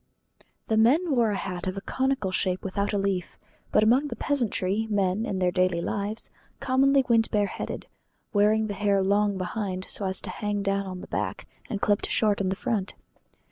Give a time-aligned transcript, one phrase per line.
[0.67, 3.37] The men wore a hat of a conical shape without a leaf;
[3.71, 6.27] but among the peasantry, men, in their daily life,
[6.59, 7.85] commonly went bare headed,
[8.33, 12.09] wearing the hair long behind so as to hang down on the back, and clipped
[12.09, 12.95] short in front.